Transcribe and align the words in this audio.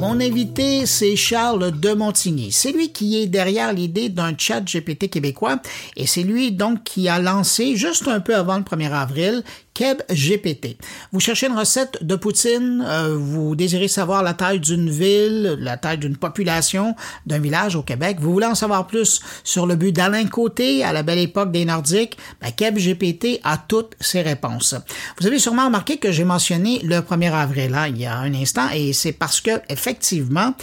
Mon 0.00 0.20
invité, 0.20 0.84
c'est 0.84 1.16
Charles 1.16 1.72
de 1.80 1.92
Montigny. 1.94 2.52
C'est 2.52 2.72
lui 2.72 2.92
qui 2.92 3.20
est 3.20 3.26
derrière 3.26 3.72
l'idée 3.72 4.10
d'un 4.10 4.36
chat 4.36 4.60
GPT 4.60 5.08
québécois 5.08 5.58
et 5.96 6.06
c'est 6.06 6.22
lui 6.22 6.52
donc 6.52 6.84
qui 6.84 7.08
a 7.08 7.18
lancé, 7.18 7.76
juste 7.76 8.06
un 8.06 8.20
peu 8.20 8.36
avant 8.36 8.58
le 8.58 8.62
1er 8.62 8.92
avril, 8.92 9.42
Keb 9.76 10.00
GPT. 10.10 10.78
Vous 11.12 11.20
cherchez 11.20 11.48
une 11.48 11.58
recette 11.58 12.02
de 12.02 12.16
poutine, 12.16 12.82
euh, 12.82 13.14
vous 13.14 13.54
désirez 13.54 13.88
savoir 13.88 14.22
la 14.22 14.32
taille 14.32 14.58
d'une 14.58 14.88
ville, 14.88 15.58
la 15.60 15.76
taille 15.76 15.98
d'une 15.98 16.16
population, 16.16 16.96
d'un 17.26 17.38
village 17.38 17.76
au 17.76 17.82
Québec, 17.82 18.16
vous 18.18 18.32
voulez 18.32 18.46
en 18.46 18.54
savoir 18.54 18.86
plus 18.86 19.20
sur 19.44 19.66
le 19.66 19.76
but 19.76 19.92
d'Alain 19.92 20.24
Côté 20.28 20.82
à 20.82 20.94
la 20.94 21.02
belle 21.02 21.18
époque 21.18 21.52
des 21.52 21.66
Nordiques, 21.66 22.16
ben 22.40 22.52
Keb 22.52 22.78
GPT 22.78 23.38
a 23.44 23.58
toutes 23.58 23.96
ses 24.00 24.22
réponses. 24.22 24.74
Vous 25.20 25.26
avez 25.26 25.38
sûrement 25.38 25.66
remarqué 25.66 25.98
que 25.98 26.10
j'ai 26.10 26.24
mentionné 26.24 26.80
le 26.82 27.00
1er 27.00 27.32
avril 27.34 27.72
là, 27.72 27.88
il 27.88 27.98
y 27.98 28.06
a 28.06 28.16
un 28.16 28.32
instant 28.32 28.70
et 28.72 28.94
c'est 28.94 29.12
parce 29.12 29.42
que 29.42 29.50
effectivement 29.68 30.54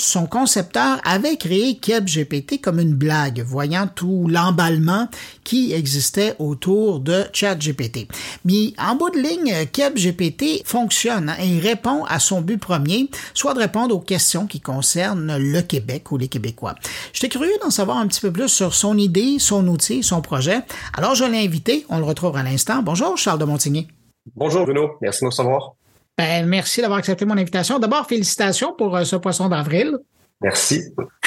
son 0.00 0.26
concepteur 0.26 1.00
avait 1.04 1.36
créé 1.36 1.76
KebGPT 1.76 2.60
comme 2.60 2.78
une 2.78 2.94
blague, 2.94 3.42
voyant 3.42 3.86
tout 3.86 4.26
l'emballement 4.28 5.08
qui 5.44 5.72
existait 5.72 6.34
autour 6.38 7.00
de 7.00 7.24
ChatGPT. 7.32 8.08
Mais 8.44 8.72
en 8.78 8.94
bout 8.94 9.10
de 9.10 9.18
ligne, 9.18 9.66
KebGPT 9.72 10.62
fonctionne 10.64 11.34
et 11.40 11.58
répond 11.58 12.04
à 12.04 12.18
son 12.18 12.40
but 12.40 12.58
premier, 12.58 13.10
soit 13.34 13.54
de 13.54 13.60
répondre 13.60 13.94
aux 13.94 14.00
questions 14.00 14.46
qui 14.46 14.60
concernent 14.60 15.36
le 15.36 15.60
Québec 15.62 16.12
ou 16.12 16.18
les 16.18 16.28
Québécois. 16.28 16.74
J'étais 17.12 17.28
curieux 17.28 17.58
d'en 17.62 17.70
savoir 17.70 17.98
un 17.98 18.06
petit 18.06 18.20
peu 18.20 18.32
plus 18.32 18.48
sur 18.48 18.74
son 18.74 18.96
idée, 18.96 19.38
son 19.38 19.66
outil, 19.68 20.02
son 20.02 20.22
projet. 20.22 20.60
Alors 20.96 21.14
je 21.14 21.24
l'ai 21.24 21.44
invité, 21.44 21.84
on 21.88 21.98
le 21.98 22.04
retrouve 22.04 22.36
à 22.36 22.42
l'instant. 22.42 22.82
Bonjour 22.82 23.16
Charles 23.16 23.38
de 23.38 23.44
Montigny. 23.44 23.88
Bonjour 24.36 24.64
Bruno, 24.64 24.90
merci 25.00 25.20
de 25.20 25.26
nous 25.26 25.32
savoir. 25.32 25.77
Ben, 26.18 26.46
merci 26.46 26.80
d'avoir 26.80 26.98
accepté 26.98 27.24
mon 27.24 27.38
invitation. 27.38 27.78
D'abord, 27.78 28.08
félicitations 28.08 28.74
pour 28.76 28.96
euh, 28.96 29.04
ce 29.04 29.14
poisson 29.14 29.48
d'avril. 29.48 29.96
Merci. 30.40 30.82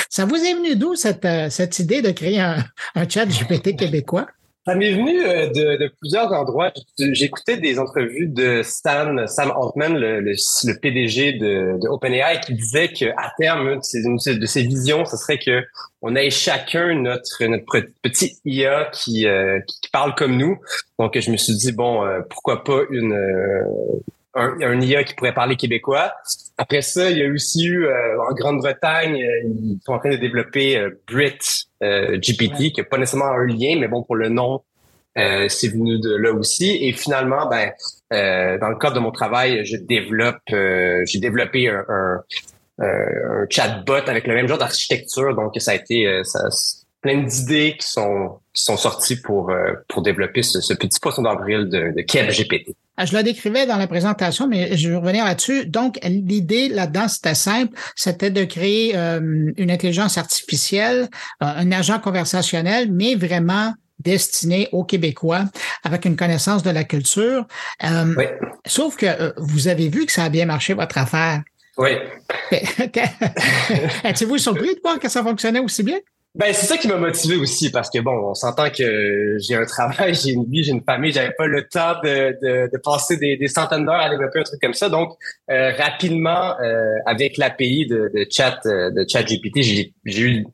Ça 0.10 0.26
vous 0.26 0.36
est 0.36 0.54
venu 0.54 0.76
d'où 0.76 0.96
cette, 0.96 1.24
euh, 1.24 1.50
cette 1.50 1.80
idée 1.80 2.02
de 2.02 2.12
créer 2.12 2.42
un, 2.42 2.58
chat 3.08 3.26
GPT 3.26 3.78
québécois? 3.78 4.28
Ça 4.68 4.76
m'est 4.76 4.92
venu 4.92 5.24
euh, 5.24 5.48
de, 5.48 5.90
plusieurs 6.02 6.34
endroits. 6.34 6.74
J'écoutais 7.00 7.56
des 7.56 7.80
entrevues 7.80 8.28
de 8.28 8.64
Stan, 8.64 9.26
Sam 9.28 9.54
Altman, 9.56 9.98
le, 9.98 10.20
le, 10.20 10.80
PDG 10.82 11.34
de, 11.34 11.80
de, 11.82 11.88
OpenAI, 11.88 12.42
qui 12.42 12.54
disait 12.54 12.90
qu'à 12.90 13.32
terme, 13.40 13.80
une 13.94 14.18
de, 14.18 14.46
ses, 14.46 14.64
visions, 14.64 15.06
ce 15.06 15.16
serait 15.16 15.40
que 15.40 15.64
on 16.02 16.16
ait 16.18 16.30
chacun 16.30 16.96
notre, 16.96 17.46
notre 17.46 17.88
petit 18.02 18.40
IA 18.44 18.90
qui, 18.92 19.26
qui, 19.68 19.90
parle 19.94 20.16
comme 20.16 20.36
nous. 20.36 20.60
Donc, 21.00 21.18
je 21.18 21.32
me 21.32 21.38
suis 21.38 21.56
dit, 21.56 21.72
bon, 21.72 22.06
pourquoi 22.30 22.64
pas 22.64 22.82
une, 22.92 23.16
un, 24.34 24.62
un 24.62 24.82
IA 24.82 25.04
qui 25.04 25.14
pourrait 25.16 25.34
parler 25.34 25.56
québécois. 25.56 26.14
Après 26.58 26.82
ça, 26.82 27.10
il 27.10 27.18
y 27.18 27.24
a 27.24 27.30
aussi 27.30 27.66
eu 27.66 27.86
euh, 27.86 28.22
en 28.30 28.34
Grande-Bretagne, 28.34 29.16
euh, 29.16 29.42
ils 29.46 29.80
sont 29.86 29.94
en 29.94 30.00
train 30.00 30.12
de 30.12 30.18
développer 30.18 30.78
euh, 30.78 31.02
Brit 31.08 31.40
GPT, 31.82 32.72
qui 32.72 32.76
n'a 32.78 32.84
pas 32.84 32.98
nécessairement 32.98 33.32
un 33.32 33.46
lien, 33.46 33.78
mais 33.80 33.88
bon, 33.88 34.04
pour 34.04 34.16
le 34.16 34.30
nom, 34.30 34.62
c'est 35.16 35.68
venu 35.68 36.00
de 36.00 36.16
là 36.16 36.32
aussi. 36.32 36.78
Et 36.80 36.94
finalement, 36.94 37.50
ben, 37.50 37.72
dans 38.12 38.70
le 38.70 38.78
cadre 38.78 38.94
de 38.94 39.00
mon 39.00 39.12
travail, 39.12 39.66
je 39.66 39.78
développe, 39.78 40.38
j'ai 40.48 41.20
développé 41.20 41.70
un, 41.70 41.84
un, 41.90 42.24
un, 42.78 43.46
chatbot 43.50 44.08
avec 44.08 44.28
le 44.28 44.36
même 44.36 44.48
genre 44.48 44.60
d'architecture. 44.60 45.36
Donc, 45.36 45.54
ça 45.58 45.72
a 45.72 45.74
été 45.74 46.22
ça, 46.24 46.50
plein 47.02 47.24
d'idées 47.24 47.78
qui 47.80 47.88
sont 47.88 48.38
qui 48.54 48.64
sont 48.64 48.78
sorties 48.78 49.20
pour 49.20 49.52
pour 49.88 50.04
développer 50.04 50.44
ce, 50.44 50.62
ce 50.62 50.76
petit 50.76 51.00
poisson 51.00 51.24
d'avril 51.24 51.68
de, 51.68 51.94
de 51.96 52.02
GPT. 52.04 52.76
Ah, 53.02 53.06
je 53.06 53.14
la 53.14 53.24
décrivais 53.24 53.66
dans 53.66 53.78
la 53.78 53.88
présentation, 53.88 54.48
mais 54.48 54.78
je 54.78 54.90
vais 54.90 54.96
revenir 54.96 55.26
là-dessus. 55.26 55.66
Donc, 55.66 55.98
l'idée 56.04 56.70
là-dedans, 56.70 57.08
c'était 57.08 57.34
simple. 57.34 57.76
C'était 57.96 58.30
de 58.30 58.44
créer 58.44 58.96
euh, 58.96 59.52
une 59.58 59.72
intelligence 59.72 60.20
artificielle, 60.20 61.10
euh, 61.42 61.48
un 61.48 61.72
agent 61.72 62.00
conversationnel, 62.00 62.92
mais 62.92 63.16
vraiment 63.16 63.74
destiné 63.98 64.70
aux 64.72 64.84
Québécois 64.84 65.46
avec 65.84 66.06
une 66.06 66.16
connaissance 66.16 66.62
de 66.62 66.70
la 66.70 66.84
culture. 66.84 67.48
Euh, 67.84 68.14
oui. 68.16 68.26
Sauf 68.68 68.98
que 68.98 69.34
vous 69.38 69.68
avez 69.68 69.90
vu 69.90 70.06
que 70.06 70.12
ça 70.12 70.26
a 70.26 70.30
bien 70.30 70.46
marché, 70.46 70.76
votre 70.76 71.00
affaire. 71.00 71.42
Oui. 71.80 71.98
Êtes-vous 74.04 74.38
surpris 74.38 74.76
de 74.76 74.80
voir 74.84 75.00
que 75.00 75.10
ça 75.10 75.24
fonctionnait 75.24 75.58
aussi 75.60 75.82
bien? 75.82 75.98
Ben 76.34 76.54
c'est 76.54 76.66
ça 76.66 76.78
qui 76.78 76.88
m'a 76.88 76.96
motivé 76.96 77.36
aussi 77.36 77.72
parce 77.72 77.90
que 77.90 78.00
bon, 78.00 78.30
on 78.30 78.34
s'entend 78.34 78.70
que 78.70 79.38
j'ai 79.40 79.56
un 79.56 79.66
travail, 79.66 80.16
j'ai 80.24 80.32
une 80.32 80.46
vie, 80.46 80.64
j'ai 80.64 80.72
une 80.72 80.84
famille, 80.84 81.12
j'avais 81.12 81.34
pas 81.38 81.46
le 81.46 81.68
temps 81.68 81.96
de, 82.04 82.38
de, 82.42 82.70
de 82.72 82.78
passer 82.78 83.18
des, 83.18 83.36
des 83.36 83.50
centaines 83.50 83.86
d'heures 83.86 83.96
à 84.00 84.10
développer 84.10 84.40
un 84.40 84.44
truc 84.44 84.62
comme 84.62 84.74
ça. 84.74 84.88
Donc 84.88 85.12
euh, 85.50 85.72
rapidement, 85.78 86.58
euh, 86.62 86.96
avec 87.06 87.36
l'API 87.36 87.86
de, 87.86 88.10
de 88.16 88.26
chat 88.30 88.60
euh, 88.66 88.92
de 88.92 89.06
chat 89.06 89.24
GPT, 89.24 89.62
j'ai, 89.62 89.94
j'ai 90.06 90.22
eu 90.22 90.46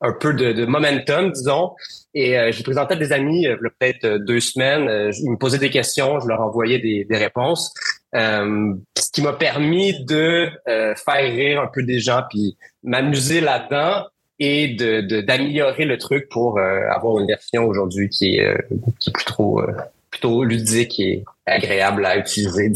un 0.00 0.12
peu 0.12 0.32
de, 0.32 0.52
de 0.52 0.64
momentum, 0.64 1.30
disons. 1.30 1.72
Et 2.14 2.38
euh, 2.38 2.50
je 2.50 2.62
présentais 2.62 2.94
à 2.94 2.96
des 2.96 3.12
amis, 3.12 3.46
euh, 3.46 3.56
peut-être 3.56 4.16
deux 4.24 4.40
semaines. 4.40 5.12
ils 5.22 5.30
me 5.30 5.36
posaient 5.36 5.58
des 5.58 5.70
questions, 5.70 6.18
je 6.18 6.28
leur 6.28 6.40
envoyais 6.40 6.78
des, 6.78 7.04
des 7.04 7.16
réponses. 7.18 7.74
ce 8.14 9.10
qui 9.12 9.20
m'a 9.20 9.34
permis 9.34 10.02
de 10.06 10.48
faire 10.66 11.30
rire 11.30 11.60
un 11.60 11.66
peu 11.66 11.82
des 11.82 12.00
gens, 12.00 12.22
puis 12.30 12.56
m'amuser 12.82 13.42
là-dedans 13.42 14.06
et 14.38 14.68
de 14.68 15.20
d'améliorer 15.20 15.84
le 15.84 15.98
truc 15.98 16.28
pour 16.28 16.58
euh, 16.58 16.88
avoir 16.90 17.18
une 17.20 17.26
version 17.26 17.64
aujourd'hui 17.64 18.08
qui 18.08 18.36
est, 18.36 18.44
euh, 18.44 18.58
qui 19.00 19.10
est 19.10 19.12
plutôt, 19.12 19.60
euh, 19.60 19.72
plutôt 20.10 20.44
ludique 20.44 21.00
et 21.00 21.24
agréable 21.46 22.04
à 22.04 22.18
utiliser. 22.18 22.70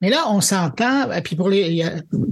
Mais 0.00 0.10
là, 0.10 0.24
on 0.28 0.40
s'entend, 0.40 1.08
puis 1.22 1.36
pour 1.36 1.48
les, 1.48 1.84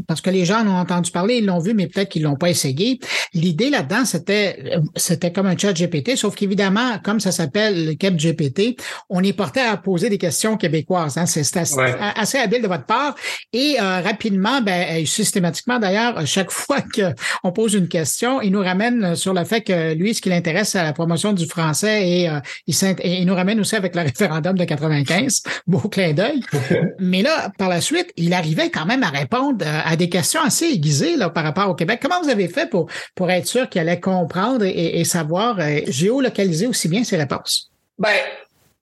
parce 0.06 0.20
que 0.20 0.30
les 0.30 0.44
gens 0.44 0.60
en 0.60 0.68
ont 0.68 0.76
entendu 0.76 1.10
parler, 1.10 1.36
ils 1.36 1.46
l'ont 1.46 1.58
vu, 1.58 1.74
mais 1.74 1.86
peut-être 1.86 2.08
qu'ils 2.08 2.22
l'ont 2.22 2.36
pas 2.36 2.50
essayé. 2.50 2.98
L'idée 3.34 3.70
là-dedans, 3.70 4.04
c'était, 4.04 4.78
c'était 4.94 5.32
comme 5.32 5.46
un 5.46 5.56
chat 5.56 5.72
GPT, 5.72 6.16
sauf 6.16 6.34
qu'évidemment, 6.34 6.98
comme 7.02 7.20
ça 7.20 7.32
s'appelle 7.32 7.86
le 7.86 7.94
cap 7.94 8.14
GPT, 8.14 8.76
on 9.08 9.22
est 9.22 9.32
porté 9.32 9.60
à 9.60 9.76
poser 9.76 10.08
des 10.08 10.18
questions 10.18 10.56
québécoises. 10.56 11.18
Hein. 11.18 11.26
C'est 11.26 11.44
assez, 11.56 12.38
habile 12.38 12.62
de 12.62 12.68
votre 12.68 12.86
part. 12.86 13.14
Et 13.52 13.76
euh, 13.80 14.00
rapidement, 14.00 14.60
ben, 14.60 15.04
systématiquement 15.06 15.78
d'ailleurs, 15.78 16.26
chaque 16.26 16.50
fois 16.56 16.78
qu'on 16.80 17.52
pose 17.52 17.74
une 17.74 17.88
question, 17.88 18.40
il 18.40 18.52
nous 18.52 18.62
ramène 18.62 19.14
sur 19.16 19.34
le 19.34 19.44
fait 19.44 19.62
que 19.62 19.94
lui, 19.94 20.14
ce 20.14 20.22
qui 20.22 20.28
l'intéresse, 20.28 20.70
c'est 20.70 20.82
la 20.82 20.92
promotion 20.92 21.32
du 21.32 21.46
français 21.46 22.08
et, 22.08 22.28
euh, 22.28 22.40
il, 22.66 22.74
et 23.00 23.20
il 23.20 23.26
nous 23.26 23.34
ramène 23.34 23.60
aussi 23.60 23.76
avec 23.76 23.94
le 23.94 24.02
référendum 24.16 24.56
de 24.56 24.64
95. 24.64 25.42
Beau 25.66 25.80
clin 25.80 26.12
d'œil. 26.12 26.40
mais 26.98 27.22
là, 27.22 27.35
par 27.58 27.68
la 27.68 27.80
suite, 27.80 28.12
il 28.16 28.32
arrivait 28.32 28.70
quand 28.70 28.86
même 28.86 29.02
à 29.02 29.08
répondre 29.08 29.64
euh, 29.64 29.80
à 29.84 29.96
des 29.96 30.08
questions 30.08 30.40
assez 30.42 30.66
aiguisées 30.66 31.16
là, 31.16 31.30
par 31.30 31.44
rapport 31.44 31.68
au 31.68 31.74
Québec. 31.74 32.00
Comment 32.02 32.20
vous 32.22 32.28
avez 32.28 32.48
fait 32.48 32.68
pour, 32.68 32.88
pour 33.14 33.30
être 33.30 33.46
sûr 33.46 33.68
qu'il 33.68 33.80
allait 33.80 34.00
comprendre 34.00 34.64
et, 34.64 35.04
savoir 35.04 35.58
euh, 35.60 35.80
géolocaliser 35.86 36.66
aussi 36.66 36.88
bien 36.88 37.04
ses 37.04 37.16
réponses? 37.16 37.70
Ben, 37.98 38.14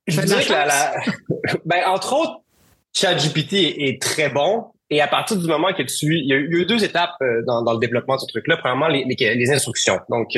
je 0.07 0.21
dirais 0.21 0.45
que 0.45 0.53
la, 0.53 0.95
ben, 1.65 1.85
entre 1.87 2.15
autres, 2.15 2.41
ChatGPT 2.95 3.55
est, 3.55 3.89
est 3.89 4.03
très 4.03 4.29
bon. 4.29 4.67
Et 4.91 5.01
à 5.01 5.09
partir 5.09 5.37
du 5.37 5.47
moment 5.47 5.73
que 5.73 5.83
tu... 5.83 6.19
Il 6.19 6.27
y 6.27 6.33
a 6.33 6.37
eu, 6.37 6.67
deux 6.67 6.85
étapes 6.85 7.15
euh, 7.23 7.43
dans, 7.47 7.63
dans 7.63 7.73
le 7.73 7.79
développement 7.79 8.17
de 8.17 8.21
ce 8.21 8.27
truc-là. 8.27 8.59
Premièrement, 8.59 8.89
les, 8.89 9.05
les, 9.05 9.51
instructions. 9.51 9.99
Donc, 10.09 10.37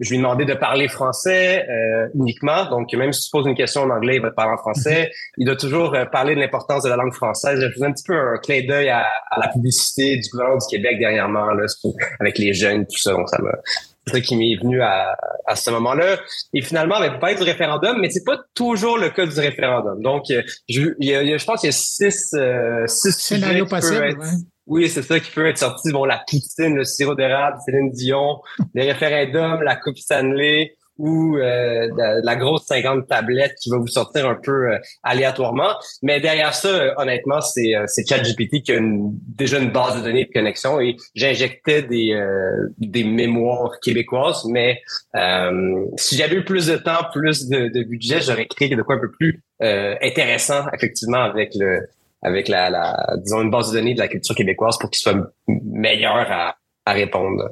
je 0.00 0.10
lui 0.10 0.16
ai 0.16 0.18
demandé 0.18 0.44
de 0.44 0.54
parler 0.54 0.88
français 0.88 1.66
euh, 1.68 2.08
uniquement. 2.14 2.68
Donc, 2.68 2.92
même 2.92 3.12
si 3.12 3.24
tu 3.24 3.30
poses 3.30 3.46
une 3.46 3.54
question 3.54 3.82
en 3.82 3.90
anglais, 3.90 4.16
il 4.16 4.22
va 4.22 4.30
te 4.30 4.34
parler 4.34 4.52
en 4.52 4.58
français. 4.58 5.10
Il 5.38 5.46
doit 5.46 5.56
toujours 5.56 5.94
euh, 5.94 6.04
parler 6.04 6.34
de 6.34 6.40
l'importance 6.40 6.82
de 6.82 6.88
la 6.88 6.96
langue 6.96 7.14
française. 7.14 7.60
J'ai 7.60 7.70
fait 7.70 7.84
un 7.84 7.92
petit 7.92 8.04
peu 8.04 8.14
un 8.14 8.38
clin 8.38 8.66
d'œil 8.66 8.88
à, 8.90 9.06
la 9.38 9.48
publicité 9.48 10.16
du 10.16 10.28
gouvernement 10.30 10.58
du 10.58 10.66
Québec 10.68 10.98
dernièrement, 10.98 11.46
là, 11.46 11.66
avec 12.20 12.38
les 12.38 12.52
jeunes, 12.52 12.86
tout 12.86 12.98
ça. 12.98 13.12
Donc, 13.12 13.28
ça 13.28 13.40
m'a 13.40 13.52
c'est 14.06 14.14
ça 14.14 14.20
qui 14.20 14.36
m'est 14.36 14.56
venu 14.56 14.80
à, 14.82 15.16
à 15.46 15.56
ce 15.56 15.70
moment-là. 15.70 16.18
Et 16.54 16.62
finalement, 16.62 16.96
avec 16.96 17.18
pas 17.18 17.34
du 17.34 17.42
référendum, 17.42 17.98
mais 18.00 18.10
c'est 18.10 18.24
pas 18.24 18.38
toujours 18.54 18.98
le 18.98 19.10
cas 19.10 19.26
du 19.26 19.38
référendum. 19.38 20.00
Donc, 20.00 20.30
euh, 20.30 20.42
je, 20.68 20.90
il 21.00 21.08
y 21.08 21.14
a, 21.14 21.36
je 21.36 21.44
pense 21.44 21.60
qu'il 21.60 21.68
y 21.68 21.70
a 21.70 21.76
six, 21.76 22.32
euh, 22.34 22.86
six 22.86 23.12
scénarios 23.12 23.66
possibles. 23.66 24.16
Oui, 24.66 24.88
c'est 24.88 25.02
ça 25.02 25.20
qui 25.20 25.30
peut 25.30 25.46
être 25.46 25.58
sorti. 25.58 25.92
Bon, 25.92 26.04
la 26.04 26.18
poutine, 26.28 26.74
le 26.74 26.84
sirop 26.84 27.14
d'érable, 27.14 27.58
Céline 27.64 27.90
Dion, 27.90 28.40
le 28.74 28.82
référendum, 28.82 29.62
la 29.62 29.76
Coupe 29.76 29.98
Stanley 29.98 30.74
ou 30.98 31.36
euh, 31.36 31.88
la, 32.22 32.36
grosse 32.36 32.64
50 32.66 33.06
tablettes 33.06 33.54
qui 33.60 33.70
va 33.70 33.78
vous 33.78 33.86
sortir 33.86 34.28
un 34.28 34.34
peu 34.34 34.72
euh, 34.72 34.78
aléatoirement. 35.02 35.74
Mais 36.02 36.20
derrière 36.20 36.54
ça, 36.54 36.68
euh, 36.68 36.94
honnêtement, 36.96 37.40
c'est 37.40 37.74
c'est 37.86 38.08
ChatGPT 38.08 38.62
qui 38.62 38.72
a 38.72 38.78
déjà 38.80 39.58
une 39.58 39.70
base 39.70 39.96
de 39.96 40.02
données 40.02 40.24
de 40.24 40.32
connexion 40.32 40.80
et 40.80 40.96
j'injectais 41.14 41.82
des 41.82 42.18
des 42.78 43.04
mémoires 43.04 43.78
québécoises. 43.80 44.44
Mais 44.46 44.80
si 45.96 46.16
j'avais 46.16 46.36
eu 46.36 46.44
plus 46.44 46.66
de 46.66 46.76
temps, 46.76 47.04
plus 47.12 47.48
de, 47.48 47.68
de 47.68 47.82
budget, 47.84 48.20
j'aurais 48.20 48.46
créé 48.46 48.74
de 48.74 48.82
quoi 48.82 48.96
un 48.96 49.00
peu 49.00 49.10
plus 49.10 49.42
intéressant, 49.60 50.64
effectivement, 50.72 51.22
avec 51.22 51.52
le 51.54 51.86
avec 52.26 52.48
la, 52.48 52.70
la, 52.70 53.16
disons, 53.18 53.40
une 53.40 53.52
base 53.52 53.70
de 53.70 53.78
données 53.78 53.94
de 53.94 54.00
la 54.00 54.08
culture 54.08 54.34
québécoise 54.34 54.76
pour 54.78 54.90
qu'il 54.90 54.98
soit 54.98 55.16
meilleur 55.46 56.26
à, 56.28 56.56
à 56.84 56.92
répondre 56.92 57.50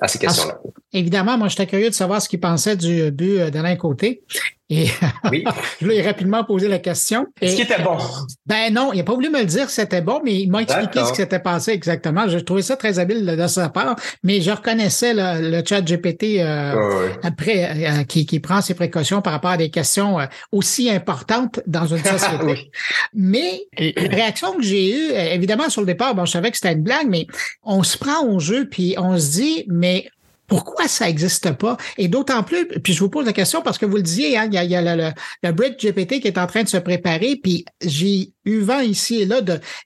à 0.00 0.08
ces 0.08 0.18
questions-là. 0.18 0.58
Évidemment, 0.92 1.38
moi, 1.38 1.48
j'étais 1.48 1.66
curieux 1.66 1.90
de 1.90 1.94
savoir 1.94 2.22
ce 2.22 2.28
qu'il 2.28 2.40
pensait 2.40 2.76
du 2.76 3.10
but 3.10 3.50
d'Alain 3.50 3.76
Côté. 3.76 4.22
Et 4.70 4.86
oui. 5.30 5.44
je 5.80 5.86
lui 5.86 5.96
ai 5.96 6.02
rapidement 6.02 6.44
posé 6.44 6.68
la 6.68 6.78
question. 6.78 7.26
Est-ce 7.40 7.56
qu'il 7.56 7.64
était 7.64 7.82
bon? 7.82 7.96
Ben 8.44 8.72
non, 8.72 8.92
il 8.92 8.98
n'a 8.98 9.04
pas 9.04 9.14
voulu 9.14 9.30
me 9.30 9.38
le 9.38 9.46
dire 9.46 9.66
que 9.66 9.72
c'était 9.72 10.02
bon, 10.02 10.20
mais 10.22 10.34
il 10.42 10.50
m'a 10.50 10.60
expliqué 10.60 11.04
ce 11.04 11.10
qui 11.10 11.16
s'était 11.16 11.38
passé 11.38 11.70
exactement. 11.70 12.28
J'ai 12.28 12.44
trouvé 12.44 12.60
ça 12.60 12.76
très 12.76 12.98
habile 12.98 13.24
de, 13.24 13.46
sa 13.46 13.70
part, 13.70 13.96
mais 14.22 14.42
je 14.42 14.50
reconnaissais 14.50 15.14
le, 15.14 15.62
chat 15.66 15.80
GPT 15.80 16.38
euh, 16.38 17.08
après 17.22 17.88
euh, 17.88 18.04
qui, 18.04 18.26
qui, 18.26 18.40
prend 18.40 18.60
ses 18.60 18.74
précautions 18.74 19.22
par 19.22 19.32
rapport 19.32 19.52
à 19.52 19.56
des 19.56 19.70
questions 19.70 20.20
euh, 20.20 20.26
aussi 20.52 20.90
importantes 20.90 21.60
dans 21.66 21.86
une 21.86 22.04
société. 22.04 22.70
Mais 23.14 23.62
la 23.78 24.08
réaction 24.08 24.52
que 24.52 24.62
j'ai 24.62 24.92
eue, 24.92 25.12
évidemment, 25.12 25.70
sur 25.70 25.80
le 25.80 25.86
départ, 25.86 26.14
bon, 26.14 26.26
je 26.26 26.32
savais 26.32 26.50
que 26.50 26.58
c'était 26.58 26.74
une 26.74 26.82
blague, 26.82 27.08
mais 27.08 27.26
on 27.62 27.82
se 27.82 27.96
prend 27.96 28.26
au 28.26 28.38
jeu, 28.38 28.68
puis 28.68 28.96
on 28.98 29.18
se 29.18 29.30
dit, 29.30 29.64
mais 29.68 30.08
pourquoi 30.48 30.88
ça 30.88 31.06
n'existe 31.06 31.52
pas? 31.52 31.76
Et 31.98 32.08
d'autant 32.08 32.42
plus, 32.42 32.66
puis 32.66 32.92
je 32.94 33.00
vous 33.00 33.10
pose 33.10 33.26
la 33.26 33.32
question 33.32 33.62
parce 33.62 33.78
que 33.78 33.86
vous 33.86 33.96
le 33.96 34.02
disiez, 34.02 34.36
hein, 34.36 34.46
il 34.46 34.54
y 34.54 34.58
a, 34.58 34.64
il 34.64 34.70
y 34.70 34.76
a 34.76 34.96
le, 34.96 35.10
le, 35.42 35.52
Bridge 35.52 35.76
GPT 35.80 36.20
qui 36.20 36.26
est 36.26 36.38
en 36.38 36.46
train 36.46 36.64
de 36.64 36.68
se 36.68 36.78
préparer, 36.78 37.36
puis 37.40 37.64
j'ai 37.80 38.32
eu 38.44 38.60
vent 38.60 38.80
ici 38.80 39.22
et 39.22 39.26
là 39.26 39.40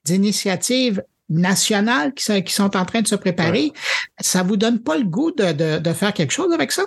d'initiatives 0.05 1.03
nationales 1.29 2.15
qui 2.15 2.25
sont, 2.25 2.41
qui 2.41 2.53
sont 2.53 2.77
en 2.77 2.85
train 2.85 3.01
de 3.03 3.09
se 3.09 3.15
préparer. 3.15 3.73
Ça 4.21 4.43
vous 4.43 4.57
donne 4.57 4.81
pas 4.81 4.97
le 4.97 5.05
goût 5.05 5.33
de, 5.33 5.53
de, 5.53 5.79
de 5.79 5.93
faire 5.93 6.13
quelque 6.13 6.33
chose 6.33 6.53
avec 6.53 6.73
ça? 6.73 6.85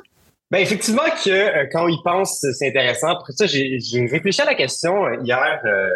Ben 0.51 0.60
effectivement 0.60 1.04
que 1.24 1.30
euh, 1.30 1.66
quand 1.72 1.86
on 1.86 1.88
y 1.88 1.98
pense, 2.04 2.45
c'est 2.54 2.69
intéressant. 2.69 3.16
Pour 3.16 3.27
ça, 3.31 3.48
j'ai 3.48 3.80
réfléchi 4.12 4.42
à 4.42 4.45
la 4.45 4.54
question 4.54 5.06
euh, 5.06 5.18
hier 5.24 5.60
euh, 5.66 5.89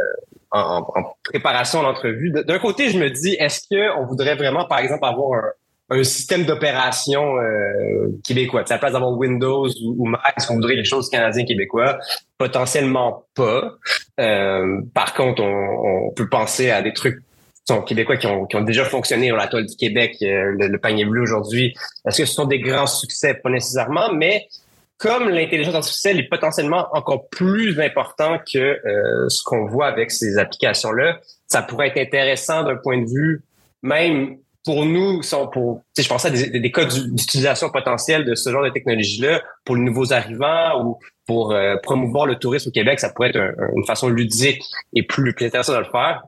en, 0.52 0.80
en, 0.80 1.16
préparation 1.24 1.82
à 1.82 1.84
l'entrevue. 1.84 2.32
D'un 2.32 2.60
côté, 2.60 2.90
je 2.90 2.98
me 2.98 3.12
dis, 3.12 3.36
est-ce 3.40 3.62
qu'on 3.70 4.06
voudrait 4.06 4.36
vraiment, 4.36 4.66
par 4.66 4.80
exemple, 4.80 5.06
avoir 5.06 5.40
un, 5.40 5.52
un 5.90 6.04
système 6.04 6.46
d'opération 6.46 7.38
euh, 7.38 8.10
québécois. 8.24 8.64
La 8.70 8.78
place 8.78 8.94
d'avoir 8.94 9.12
Windows 9.12 9.68
ou, 9.84 10.06
Mac, 10.06 10.34
est-ce 10.38 10.48
qu'on 10.48 10.56
voudrait 10.56 10.76
quelque 10.76 10.86
chose 10.86 11.10
canadien 11.10 11.46
québécois? 11.46 11.98
Potentiellement 12.38 13.26
pas. 13.36 13.76
Euh, 14.20 14.82
par 14.94 15.14
contre, 15.14 15.42
on, 15.42 16.12
peut 16.16 16.30
penser 16.30 16.70
à 16.70 16.82
des 16.82 16.94
trucs 16.94 17.20
sont 17.68 17.82
québécois 17.84 18.18
qui 18.18 18.26
ont, 18.26 18.48
qui 18.48 18.56
ont 18.56 18.64
déjà 18.64 18.84
fonctionné 18.84 19.30
dans 19.30 19.36
la 19.36 19.48
toile 19.48 19.68
du 19.68 19.76
Québec, 19.76 20.16
euh, 20.24 20.56
le, 20.58 20.78
panier 20.80 21.06
bleu 21.06 21.22
aujourd'hui. 21.22 21.76
Est-ce 22.06 22.18
que 22.22 22.26
ce 22.26 22.34
sont 22.34 22.46
des 22.46 22.60
grands 22.60 22.88
succès? 22.88 23.36
Pas 23.36 23.52
nécessairement, 23.52 24.12
mais 24.12 24.48
comme 24.98 25.30
l'intelligence 25.30 25.76
artificielle 25.76 26.20
est 26.20 26.30
potentiellement 26.30 26.88
encore 26.94 27.30
plus 27.30 27.80
important 27.80 28.38
que 28.52 28.78
ce 29.30 29.42
qu'on 29.44 29.66
voit 29.66 29.86
avec 29.86 30.12
ces 30.12 30.38
applications-là, 30.38 31.20
ça 31.48 31.62
pourrait 31.62 31.88
être 31.88 32.00
intéressant 32.00 32.64
d'un 32.64 32.76
point 32.76 33.02
de 33.02 33.10
vue 33.10 33.42
même 33.82 34.38
pour 34.66 34.86
nous, 34.86 35.24
sont 35.24 35.48
pour, 35.48 35.84
je 35.98 36.08
pensais 36.08 36.28
à 36.28 36.32
des, 36.32 36.60
des 36.60 36.72
cas 36.72 36.86
d'utilisation 36.86 37.70
potentielle 37.70 38.26
de 38.26 38.36
ce 38.36 38.52
genre 38.52 38.64
de 38.64 38.70
technologie-là 38.70 39.42
pour 39.66 39.76
les 39.76 39.82
nouveaux 39.82 40.12
arrivants 40.14 40.84
ou 40.84 41.00
pour 41.26 41.54
euh, 41.54 41.76
promouvoir 41.84 42.26
le 42.26 42.36
tourisme 42.36 42.70
au 42.70 42.72
Québec, 42.72 43.00
ça 43.00 43.10
pourrait 43.10 43.30
être 43.30 43.54
une 43.76 43.86
façon 43.86 44.10
ludique 44.10 44.62
et 44.94 45.04
plus, 45.04 45.34
plus 45.34 45.46
intéressante 45.46 45.76
de 45.76 45.82
le 45.82 45.92
faire. 45.92 46.24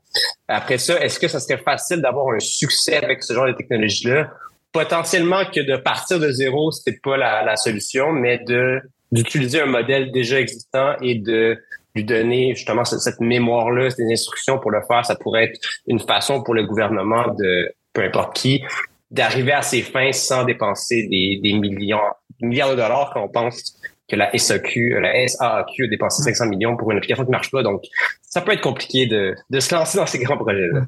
Après 0.48 0.78
ça, 0.78 1.00
est-ce 1.04 1.20
que 1.20 1.28
ça 1.28 1.40
serait 1.40 1.62
facile 1.62 2.02
d'avoir 2.02 2.34
un 2.36 2.40
succès 2.40 3.04
avec 3.04 3.24
ce 3.24 3.34
genre 3.34 3.48
de 3.48 3.54
technologie-là? 3.54 4.30
Potentiellement 4.72 5.44
que 5.46 5.60
de 5.60 5.76
partir 5.76 6.20
de 6.20 6.32
zéro, 6.32 6.72
c'était 6.72 7.00
pas 7.04 7.18
la, 7.18 7.44
la 7.44 7.56
solution, 7.56 8.12
mais 8.12 8.38
de 8.40 8.82
d'utiliser 9.12 9.60
un 9.60 9.66
modèle 9.66 10.12
déjà 10.12 10.40
existant 10.40 10.96
et 11.02 11.16
de 11.16 11.62
lui 11.96 12.06
donner 12.06 12.56
justement 12.56 12.86
cette, 12.86 13.00
cette 13.00 13.20
mémoire-là, 13.20 13.90
ces 13.90 14.10
instructions 14.10 14.58
pour 14.58 14.72
le 14.72 14.82
faire, 14.88 15.06
ça 15.06 15.16
pourrait 15.16 15.46
être 15.46 15.60
une 15.88 16.00
façon 16.00 16.42
pour 16.42 16.54
le 16.54 16.64
gouvernement 16.64 17.34
de 17.34 17.74
peu 17.94 18.04
importe 18.04 18.36
qui, 18.36 18.64
d'arriver 19.10 19.52
à 19.52 19.62
ses 19.62 19.82
fins 19.82 20.12
sans 20.12 20.46
dépenser 20.46 21.08
des, 21.08 21.40
des 21.44 21.54
millions, 21.54 22.00
milliards 22.42 22.72
de 22.72 22.76
dollars 22.76 23.12
quand 23.14 23.24
on 23.24 23.30
pense 23.30 23.76
que 24.12 24.18
la 24.18 24.38
SAQ, 24.38 25.00
la 25.00 25.28
SAQ 25.28 25.86
a 25.86 25.88
dépensé 25.88 26.22
500 26.22 26.48
millions 26.48 26.76
pour 26.76 26.92
une 26.92 26.98
application 26.98 27.24
qui 27.24 27.32
marche 27.32 27.50
pas. 27.50 27.64
Donc, 27.64 27.84
ça 28.22 28.42
peut 28.42 28.52
être 28.52 28.62
compliqué 28.62 29.06
de, 29.06 29.36
de 29.50 29.60
se 29.60 29.74
lancer 29.74 29.98
dans 29.98 30.06
ces 30.06 30.20
grands 30.20 30.38
projets-là. 30.38 30.82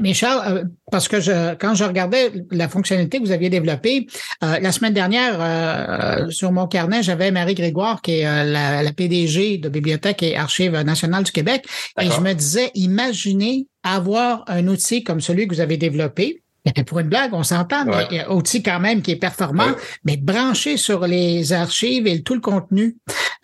Mais, 0.00 0.14
Charles, 0.14 0.56
euh, 0.56 0.64
parce 0.90 1.06
que 1.06 1.20
je, 1.20 1.54
quand 1.56 1.74
je 1.74 1.84
regardais 1.84 2.32
la 2.50 2.68
fonctionnalité 2.68 3.18
que 3.18 3.24
vous 3.24 3.32
aviez 3.32 3.50
développée, 3.50 4.06
euh, 4.42 4.58
la 4.58 4.72
semaine 4.72 4.94
dernière, 4.94 5.36
euh, 5.40 6.30
sur 6.30 6.52
mon 6.52 6.66
carnet, 6.66 7.02
j'avais 7.02 7.30
Marie 7.30 7.54
Grégoire, 7.54 8.00
qui 8.00 8.20
est 8.20 8.24
la, 8.24 8.82
la, 8.82 8.92
PDG 8.92 9.58
de 9.58 9.68
Bibliothèque 9.68 10.22
et 10.22 10.36
Archives 10.36 10.72
nationales 10.80 11.24
du 11.24 11.32
Québec, 11.32 11.64
et 12.00 12.10
je 12.10 12.20
me 12.20 12.32
disais, 12.32 12.70
imaginez 12.74 13.66
avoir 13.82 14.44
un 14.46 14.66
outil 14.68 15.04
comme 15.04 15.20
celui 15.20 15.46
que 15.46 15.54
vous 15.54 15.60
avez 15.60 15.76
développé, 15.76 16.42
pour 16.86 17.00
une 17.00 17.08
blague, 17.08 17.32
on 17.32 17.42
s'entend, 17.42 17.84
mais 17.84 18.26
outil 18.26 18.62
quand 18.62 18.80
même 18.80 19.02
qui 19.02 19.12
est 19.12 19.16
performant, 19.16 19.72
mais 20.04 20.16
branché 20.16 20.76
sur 20.76 21.06
les 21.06 21.52
archives 21.52 22.06
et 22.06 22.22
tout 22.22 22.34
le 22.34 22.40
contenu 22.40 22.96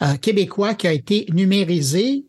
euh, 0.03 0.17
québécois 0.21 0.75
qui 0.75 0.87
a 0.87 0.93
été 0.93 1.27
numérisé. 1.33 2.25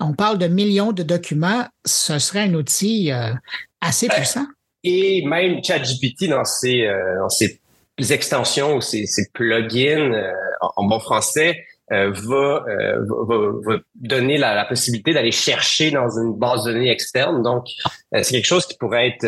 On 0.00 0.12
parle 0.12 0.38
de 0.38 0.46
millions 0.46 0.92
de 0.92 1.02
documents. 1.02 1.66
Ce 1.84 2.18
serait 2.18 2.42
un 2.42 2.54
outil 2.54 3.10
euh, 3.10 3.32
assez 3.80 4.06
ben, 4.08 4.14
puissant. 4.14 4.46
Et 4.84 5.24
même 5.26 5.62
ChatGPT 5.62 6.28
dans 6.28 6.44
ses, 6.44 6.86
euh, 6.86 7.18
dans 7.18 7.28
ses 7.28 7.60
extensions 8.10 8.76
ou 8.76 8.80
ses, 8.80 9.06
ses 9.06 9.28
plugins 9.34 10.12
en, 10.76 10.86
bon 10.86 11.00
français 11.00 11.64
va, 11.90 12.10
va, 12.12 13.76
donner 13.96 14.36
la, 14.36 14.54
la 14.54 14.66
possibilité 14.66 15.12
d'aller 15.12 15.32
chercher 15.32 15.90
dans 15.90 16.08
une 16.16 16.38
base 16.38 16.64
de 16.64 16.72
données 16.72 16.90
externe. 16.90 17.42
Donc, 17.42 17.64
c'est 18.12 18.30
quelque 18.30 18.44
chose 18.44 18.66
qui 18.66 18.76
pourrait 18.76 19.08
être 19.08 19.26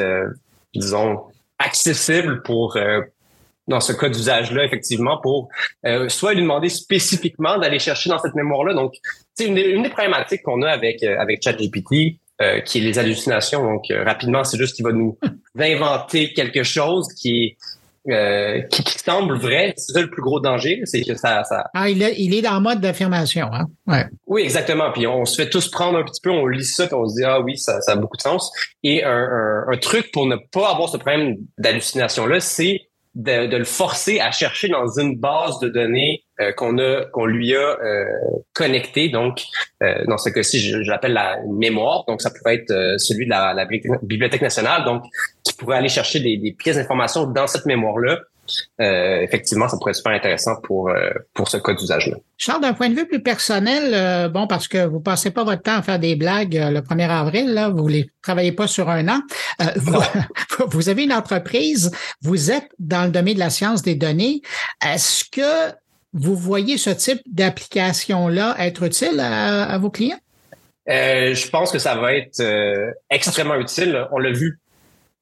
disons, 0.75 1.21
accessible 1.59 2.43
pour 2.43 2.77
euh, 2.77 3.01
dans 3.69 3.81
ce 3.81 3.93
cas 3.93 4.09
d'usage-là, 4.09 4.65
effectivement, 4.65 5.19
pour 5.21 5.49
euh, 5.87 6.09
soit 6.09 6.35
lui 6.35 6.43
demander 6.43 6.69
spécifiquement 6.69 7.59
d'aller 7.59 7.79
chercher 7.79 8.11
dans 8.11 8.19
cette 8.19 8.35
mémoire-là. 8.35 8.75
Donc, 8.75 8.95
c'est 9.35 9.47
une, 9.47 9.57
une, 9.57 9.83
des 9.83 9.91
problématiques 9.91 10.43
qu'on 10.43 10.63
a 10.63 10.71
avec 10.71 11.03
euh, 11.03 11.19
avec 11.19 11.43
ChatGPT, 11.43 12.19
qui 12.65 12.79
est 12.79 12.81
les 12.81 12.99
hallucinations. 12.99 13.63
Donc, 13.63 13.85
rapidement, 13.91 14.45
c'est 14.45 14.57
juste 14.57 14.75
qu'il 14.75 14.87
va 14.87 14.93
nous 14.93 15.19
inventer 15.59 16.33
quelque 16.33 16.63
chose 16.63 17.07
qui 17.13 17.45
est 17.45 17.57
euh, 18.09 18.63
qui, 18.71 18.83
semble 18.99 19.37
vrai. 19.37 19.75
C'est 19.77 19.93
ça 19.93 20.01
le 20.01 20.11
plus 20.11 20.23
gros 20.23 20.41
danger, 20.41 20.81
c'est 20.85 21.03
que 21.03 21.15
ça, 21.15 21.45
ça... 21.45 21.65
Ah, 21.75 21.91
il 21.91 22.03
est, 22.03 22.15
il 22.19 22.35
est 22.35 22.47
en 22.49 22.61
mode 22.61 22.81
d'affirmation, 22.81 23.51
hein? 23.53 23.67
Ouais. 23.87 24.07
Oui, 24.27 24.43
exactement. 24.43 24.91
Puis 24.93 25.07
on 25.07 25.25
se 25.25 25.43
fait 25.43 25.51
tous 25.51 25.71
prendre 25.71 25.99
un 25.99 26.05
petit 26.05 26.21
peu, 26.23 26.31
on 26.31 26.47
lit 26.47 26.65
ça, 26.65 26.87
puis 26.87 26.95
on 26.95 27.07
se 27.07 27.17
dit 27.17 27.25
ah 27.25 27.41
oui, 27.41 27.59
ça, 27.59 27.81
ça 27.83 27.93
a 27.93 27.97
beaucoup 27.97 28.17
de 28.17 28.23
sens. 28.23 28.53
Et 28.83 29.05
un, 29.05 29.11
un, 29.11 29.65
un 29.69 29.77
truc 29.77 30.11
pour 30.13 30.27
ne 30.27 30.37
pas 30.53 30.71
avoir 30.71 30.89
ce 30.89 30.97
problème 30.97 31.37
d'hallucination 31.59 32.27
là, 32.27 32.41
c'est 32.41 32.81
de, 33.15 33.47
de, 33.47 33.57
le 33.57 33.65
forcer 33.65 34.21
à 34.21 34.31
chercher 34.31 34.69
dans 34.69 34.87
une 34.99 35.19
base 35.19 35.59
de 35.59 35.69
données 35.69 36.25
euh, 36.41 36.53
qu'on 36.53 36.79
a 36.79 37.05
qu'on 37.13 37.27
lui 37.27 37.55
a 37.55 37.79
euh, 37.83 38.05
connecté 38.53 39.09
donc 39.09 39.43
euh, 39.83 40.05
dans 40.07 40.19
ce 40.19 40.31
cas-ci 40.31 40.61
je, 40.61 40.79
l'appelle 40.91 41.13
la 41.13 41.39
mémoire 41.49 42.05
donc 42.07 42.23
ça 42.23 42.31
pourrait 42.31 42.57
être 42.57 42.97
celui 42.99 43.27
de 43.27 43.31
la, 43.31 43.55
la, 43.55 43.67
bibliothèque 44.03 44.43
nationale 44.43 44.85
donc 44.85 45.05
qui 45.43 45.53
pourrait 45.55 45.79
aller 45.79 45.89
chercher 45.89 46.21
des, 46.21 46.37
des 46.37 46.53
pièces 46.53 46.77
d'information 46.77 47.27
dans 47.27 47.47
cette 47.47 47.67
mémoire 47.67 47.99
là 47.99 48.21
euh, 48.81 49.21
effectivement, 49.21 49.69
ça 49.69 49.77
pourrait 49.77 49.91
être 49.91 49.97
super 49.97 50.13
intéressant 50.13 50.57
pour, 50.63 50.89
euh, 50.89 51.11
pour 51.35 51.49
ce 51.49 51.57
cas 51.57 51.75
d'usage-là. 51.75 52.17
Charles, 52.39 52.63
d'un 52.63 52.73
point 52.73 52.89
de 52.89 52.95
vue 52.95 53.07
plus 53.07 53.23
personnel, 53.23 53.93
euh, 53.95 54.29
bon, 54.29 54.47
parce 54.47 54.69
que 54.69 54.87
vous 54.87 55.01
passez 55.01 55.31
pas 55.31 55.45
votre 55.45 55.63
temps 55.63 55.77
à 55.77 55.83
faire 55.83 55.99
des 55.99 56.17
blagues 56.17 56.55
le 56.55 56.81
1er 56.81 57.09
avril, 57.09 57.53
là, 57.53 57.69
vous 57.69 57.89
ne 57.89 58.03
travaillez 58.23 58.53
pas 58.53 58.67
sur 58.67 58.89
un 58.89 59.09
an. 59.09 59.21
Vous, 59.77 60.01
vous, 60.69 60.89
avez 60.89 61.05
une 61.05 61.13
entreprise, 61.13 61.91
vous 62.23 62.51
êtes 62.51 62.69
dans 62.79 63.05
le 63.05 63.11
domaine 63.11 63.35
de 63.35 63.41
la 63.41 63.51
science 63.51 63.83
des 63.83 63.95
données. 63.95 64.43
Est-ce 64.85 65.25
que 65.25 65.75
vous 66.13 66.37
voyez 66.37 66.79
ce 66.79 66.91
type 66.91 67.21
d'application-là 67.27 68.57
être 68.59 68.83
utile 68.83 69.21
à, 69.21 69.77
vos 69.79 69.91
clients? 69.91 70.19
je 70.87 71.51
pense 71.51 71.71
que 71.71 71.79
ça 71.79 71.95
va 71.95 72.15
être 72.15 72.43
extrêmement 73.11 73.55
utile. 73.55 74.09
On 74.11 74.19
l'a 74.19 74.33
vu 74.33 74.59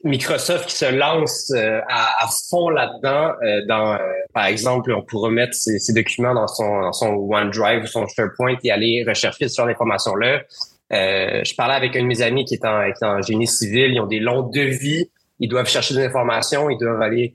Microsoft 0.04 0.66
qui 0.66 0.76
se 0.76 0.85
lance 0.85 1.50
euh, 1.54 1.80
à, 1.88 2.28
fond 2.49 2.71
là-dedans. 2.71 3.33
Euh, 3.42 3.66
dans, 3.66 3.95
euh, 3.95 3.99
par 4.33 4.47
exemple, 4.47 4.92
on 4.92 5.02
pourrait 5.02 5.30
mettre 5.30 5.54
ses, 5.54 5.92
documents 5.92 6.35
dans 6.35 6.47
son, 6.47 6.92
OneDrive 7.02 7.83
ou 7.83 7.87
son 7.87 8.07
SharePoint 8.07 8.57
et 8.62 8.71
aller 8.71 9.04
rechercher 9.07 9.49
sur 9.49 9.66
l'information-là. 9.66 10.42
je 10.90 11.54
parlais 11.57 11.75
avec 11.75 11.97
un 11.97 12.02
de 12.02 12.07
mes 12.07 12.23
amis 12.23 12.45
qui 12.45 12.54
est 12.54 12.64
en, 12.64 12.92
qui 12.92 13.04
est 13.04 13.07
en 13.07 13.23
génie 13.23 13.49
civil. 13.49 13.92
Ils 13.92 14.00
ont 14.00 14.07
des 14.07 14.21
longs 14.21 14.42
devis. 14.42 15.11
Ils 15.40 15.49
doivent 15.49 15.68
chercher 15.68 15.95
des 15.95 16.04
informations. 16.04 16.71
Ils 16.71 16.78
doivent 16.78 17.02
aller. 17.02 17.35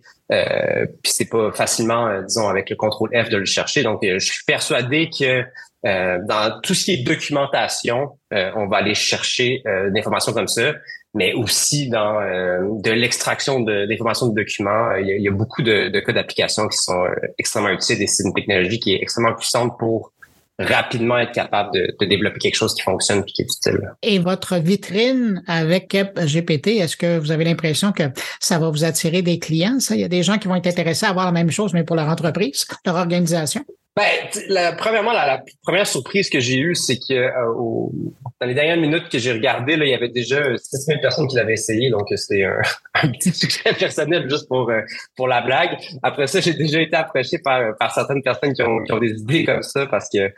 Puis 1.02 1.12
c'est 1.12 1.30
pas 1.30 1.52
facilement, 1.52 2.22
disons, 2.22 2.48
avec 2.48 2.70
le 2.70 2.76
contrôle 2.76 3.10
F 3.14 3.30
de 3.30 3.38
le 3.38 3.46
chercher. 3.46 3.84
Donc, 3.84 4.00
je 4.04 4.18
suis 4.20 4.44
persuadé 4.46 5.10
que 5.10 5.44
dans 5.84 6.60
tout 6.62 6.74
ce 6.74 6.86
qui 6.86 6.94
est 6.94 7.04
documentation, 7.04 8.18
on 8.32 8.68
va 8.68 8.78
aller 8.78 8.96
chercher 8.96 9.62
des 9.66 10.00
informations 10.00 10.34
comme 10.34 10.48
ça 10.48 10.74
mais 11.14 11.34
aussi 11.34 11.90
dans 11.90 12.20
euh, 12.20 12.60
de 12.80 12.92
l'extraction 12.92 13.60
d'informations 13.60 14.28
de, 14.28 14.36
documents. 14.36 14.90
Euh, 14.92 15.02
il 15.02 15.22
y, 15.22 15.28
a, 15.28 15.32
beaucoup 15.32 15.62
de, 15.62 15.90
de 15.90 16.00
cas 16.00 16.12
d'application 16.12 16.68
qui 16.68 16.78
sont 16.78 17.04
euh, 17.04 17.14
extrêmement 17.38 17.70
utiles 17.70 18.02
et 18.02 18.08
c'est 18.08 18.24
une 18.24 18.34
technologie 18.34 18.80
qui 18.80 18.94
est 18.94 19.02
extrêmement 19.02 19.34
puissante 19.34 19.78
pour 19.78 20.12
rapidement 20.60 21.18
être 21.18 21.32
capable 21.32 21.72
de, 21.74 22.06
développer 22.06 22.40
quelque 22.40 22.56
chose 22.56 22.74
qui 22.76 22.82
fonctionne 22.82 23.20
et 23.20 23.32
qui 23.32 23.42
est 23.42 23.46
utile. 23.46 23.92
Et 24.02 24.20
votre 24.20 24.58
vitrine 24.58 25.44
avec 25.48 25.96
GPT, 25.96 26.68
est-ce 26.80 26.96
que 26.96 27.18
vous 27.18 27.32
avez 27.32 27.44
l'impression 27.44 27.92
que 27.92 28.04
ça 28.40 28.60
va 28.60 28.70
vous 28.70 28.84
attirer 28.84 29.22
des 29.22 29.40
clients? 29.40 29.80
Ça? 29.80 29.96
Il 29.96 30.02
y 30.02 30.04
a 30.04 30.10
des 30.10 30.24
gens 30.24 30.38
qui 30.38 30.48
vont 30.48 30.56
être 30.56 30.68
intéressés 30.68 31.06
à 31.06 31.10
avoir 31.10 31.26
la 31.26 31.32
même 31.32 31.52
chose, 31.52 31.74
mais 31.74 31.84
pour 31.84 31.96
leur 31.96 32.08
entreprise, 32.08 32.66
leur 32.86 32.96
organisation? 32.96 33.66
Ben, 33.96 34.76
premièrement, 34.76 35.14
la, 35.14 35.44
première 35.62 35.86
surprise 35.86 36.28
que 36.28 36.40
j'ai 36.40 36.58
eue, 36.58 36.74
c'est 36.74 36.98
que 36.98 37.14
euh, 37.14 37.92
dans 38.42 38.48
les 38.48 38.56
dernières 38.56 38.78
minutes 38.78 39.08
que 39.08 39.20
j'ai 39.20 39.32
regardé, 39.32 39.74
il 39.74 39.88
y 39.88 39.94
avait 39.94 40.10
déjà 40.10 40.42
6000 40.58 41.00
personnes 41.00 41.28
qui 41.28 41.36
l'avaient 41.36 41.54
essayé, 41.54 41.92
donc 41.92 42.08
c'était 42.16 42.44
un, 42.96 43.12
petit 43.12 43.32
succès 43.32 43.72
personnel 43.74 44.28
juste 44.28 44.48
pour 44.48 44.68
euh, 44.72 44.82
pour 45.16 45.28
la 45.28 45.42
blague. 45.42 45.78
Après 46.02 46.26
ça, 46.26 46.40
j'ai 46.40 46.56
déjà 46.56 46.82
été 46.82 46.96
approché 46.96 47.38
par, 47.38 47.78
par 47.78 47.94
certaines 47.94 48.24
personnes 48.24 48.54
qui 48.54 48.64
ont, 48.64 48.82
qui 48.82 48.92
ont 48.94 49.00
des 49.00 49.12
idées 49.12 49.46
comme 49.46 49.62
ça 49.62 49.86
parce 49.86 50.10
que 50.12 50.34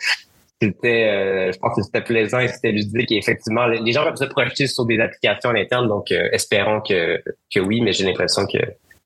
c'était, 0.62 1.06
euh, 1.06 1.52
je 1.54 1.58
pense 1.58 1.78
que 1.78 1.82
c'était 1.82 2.02
plaisant 2.02 2.40
et 2.40 2.50
c'était 2.50 2.74
ludique 2.74 3.14
et 3.14 3.18
effectivement, 3.18 3.68
les 3.68 3.92
gens 3.94 4.04
peuvent 4.04 4.18
se 4.18 4.26
projeter 4.26 4.68
sur 4.68 4.86
des 4.86 5.00
applications 5.00 5.52
à 5.52 5.54
l'interne, 5.54 5.88
donc 5.88 6.12
espérons 6.12 6.82
que, 6.82 7.24
que 7.54 7.60
oui, 7.62 7.80
mais 7.80 7.94
j'ai 7.94 8.04
l'impression 8.04 8.46
que 8.48 8.60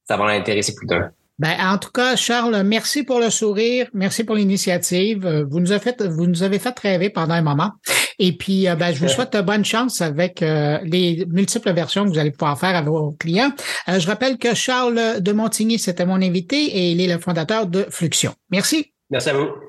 ça 0.08 0.18
va 0.18 0.25
l'intéresser 0.25 0.74
plus 0.74 0.88
d'un. 0.88 1.12
Ben, 1.39 1.55
en 1.58 1.77
tout 1.77 1.91
cas, 1.91 2.17
Charles, 2.17 2.63
merci 2.63 3.03
pour 3.03 3.19
le 3.19 3.29
sourire, 3.29 3.88
merci 3.93 4.25
pour 4.25 4.36
l'initiative. 4.36 5.25
Euh, 5.25 5.46
vous 5.50 5.62
nous 5.62 5.72
avez 5.72 5.79
fait, 5.79 6.03
vous 6.05 6.27
nous 6.27 6.43
avez 6.43 6.60
fait 6.60 6.77
rêver 6.77 7.10
pendant 7.10 7.34
un 7.34 7.41
moment. 7.41 7.72
Et 8.19 8.34
puis, 8.36 8.67
euh, 8.67 8.75
ben, 8.75 8.93
je 8.93 9.00
vous 9.00 9.08
souhaite 9.08 9.38
bonne 9.38 9.63
chance 9.63 10.01
avec 10.01 10.43
euh, 10.43 10.79
les 10.84 11.25
multiples 11.29 11.72
versions 11.72 12.03
que 12.03 12.10
vous 12.10 12.19
allez 12.19 12.31
pouvoir 12.31 12.60
faire 12.60 12.75
à 12.75 12.81
vos 12.81 13.12
clients. 13.17 13.51
je 13.88 14.05
rappelle 14.05 14.38
que 14.38 14.53
Charles 14.53 15.22
de 15.22 15.31
Montigny, 15.31 15.79
c'était 15.79 16.05
mon 16.05 16.22
invité 16.22 16.58
et 16.58 16.91
il 16.91 17.00
est 17.00 17.08
le 17.08 17.19
fondateur 17.19 17.67
de 17.67 17.86
Fluxion. 17.89 18.34
Merci. 18.51 18.93
Merci 19.10 19.29
à 19.29 19.34
vous. 19.34 19.69